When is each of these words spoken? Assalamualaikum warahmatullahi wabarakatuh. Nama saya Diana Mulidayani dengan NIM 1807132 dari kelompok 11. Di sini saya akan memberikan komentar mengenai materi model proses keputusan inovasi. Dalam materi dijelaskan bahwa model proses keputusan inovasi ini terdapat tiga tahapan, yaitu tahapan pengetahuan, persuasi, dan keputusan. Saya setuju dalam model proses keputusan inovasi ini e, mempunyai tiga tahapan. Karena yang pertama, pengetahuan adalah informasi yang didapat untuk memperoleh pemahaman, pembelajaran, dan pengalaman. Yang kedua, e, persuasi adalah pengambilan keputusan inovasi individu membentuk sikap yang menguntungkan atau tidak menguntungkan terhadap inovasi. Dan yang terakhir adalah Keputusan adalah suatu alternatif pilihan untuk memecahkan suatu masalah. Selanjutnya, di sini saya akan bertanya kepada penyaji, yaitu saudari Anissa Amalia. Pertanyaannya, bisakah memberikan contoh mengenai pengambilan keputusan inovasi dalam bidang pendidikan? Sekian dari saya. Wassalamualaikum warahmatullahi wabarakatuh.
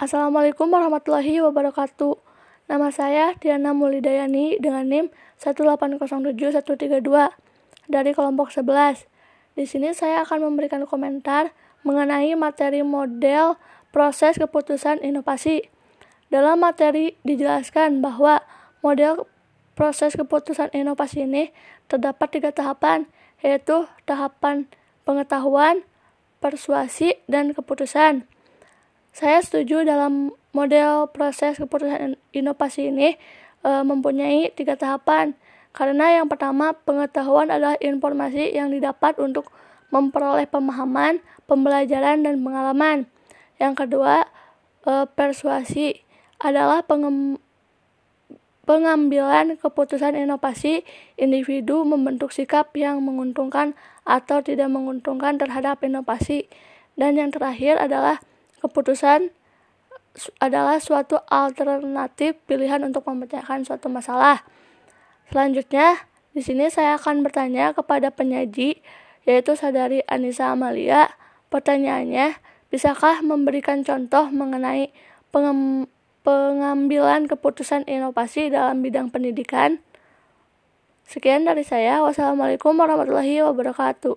Assalamualaikum 0.00 0.72
warahmatullahi 0.72 1.44
wabarakatuh. 1.44 2.16
Nama 2.72 2.88
saya 2.88 3.36
Diana 3.36 3.76
Mulidayani 3.76 4.56
dengan 4.56 4.88
NIM 4.88 5.12
1807132 5.36 7.04
dari 7.84 8.10
kelompok 8.16 8.48
11. 8.48 9.04
Di 9.60 9.68
sini 9.68 9.92
saya 9.92 10.24
akan 10.24 10.48
memberikan 10.48 10.88
komentar 10.88 11.52
mengenai 11.84 12.32
materi 12.32 12.80
model 12.80 13.60
proses 13.92 14.40
keputusan 14.40 15.04
inovasi. 15.04 15.68
Dalam 16.32 16.64
materi 16.64 17.20
dijelaskan 17.20 18.00
bahwa 18.00 18.40
model 18.80 19.28
proses 19.76 20.16
keputusan 20.16 20.72
inovasi 20.72 21.28
ini 21.28 21.52
terdapat 21.92 22.40
tiga 22.40 22.56
tahapan, 22.56 23.04
yaitu 23.44 23.84
tahapan 24.08 24.64
pengetahuan, 25.04 25.84
persuasi, 26.40 27.20
dan 27.28 27.52
keputusan. 27.52 28.24
Saya 29.10 29.42
setuju 29.42 29.82
dalam 29.82 30.30
model 30.54 31.10
proses 31.10 31.58
keputusan 31.58 32.14
inovasi 32.30 32.94
ini 32.94 33.18
e, 33.66 33.70
mempunyai 33.82 34.54
tiga 34.54 34.78
tahapan. 34.78 35.34
Karena 35.70 36.18
yang 36.18 36.26
pertama, 36.26 36.74
pengetahuan 36.74 37.50
adalah 37.50 37.78
informasi 37.78 38.54
yang 38.54 38.74
didapat 38.74 39.18
untuk 39.22 39.50
memperoleh 39.94 40.46
pemahaman, 40.46 41.22
pembelajaran, 41.46 42.22
dan 42.26 42.42
pengalaman. 42.42 43.06
Yang 43.58 43.86
kedua, 43.86 44.26
e, 44.86 45.06
persuasi 45.10 46.02
adalah 46.40 46.86
pengambilan 48.64 49.58
keputusan 49.58 50.14
inovasi 50.16 50.86
individu 51.18 51.82
membentuk 51.82 52.30
sikap 52.30 52.70
yang 52.78 53.02
menguntungkan 53.02 53.74
atau 54.06 54.38
tidak 54.42 54.70
menguntungkan 54.70 55.36
terhadap 55.38 55.82
inovasi. 55.82 56.46
Dan 56.94 57.18
yang 57.18 57.30
terakhir 57.30 57.78
adalah 57.78 58.22
Keputusan 58.60 59.32
adalah 60.42 60.76
suatu 60.82 61.16
alternatif 61.30 62.36
pilihan 62.44 62.84
untuk 62.84 63.08
memecahkan 63.08 63.64
suatu 63.64 63.88
masalah. 63.88 64.44
Selanjutnya, 65.30 66.04
di 66.30 66.42
sini 66.42 66.68
saya 66.68 66.98
akan 66.98 67.22
bertanya 67.26 67.72
kepada 67.72 68.10
penyaji, 68.10 68.82
yaitu 69.24 69.52
saudari 69.54 70.02
Anissa 70.10 70.50
Amalia. 70.50 71.14
Pertanyaannya, 71.50 72.38
bisakah 72.70 73.22
memberikan 73.22 73.82
contoh 73.86 74.30
mengenai 74.30 74.90
pengambilan 76.26 77.30
keputusan 77.30 77.86
inovasi 77.86 78.50
dalam 78.50 78.82
bidang 78.82 79.10
pendidikan? 79.14 79.78
Sekian 81.06 81.42
dari 81.42 81.66
saya. 81.66 82.02
Wassalamualaikum 82.06 82.78
warahmatullahi 82.78 83.42
wabarakatuh. 83.42 84.14